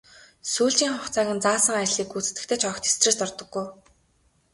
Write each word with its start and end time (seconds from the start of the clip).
Сүүлчийн 0.51 0.91
хугацааг 0.95 1.29
нь 1.35 1.43
заасан 1.45 1.75
ажлыг 1.83 2.07
гүйцэтгэхдээ 2.11 2.57
ч 2.61 2.63
огт 2.69 2.83
стресст 2.93 3.21
ордоггүй. 3.25 3.65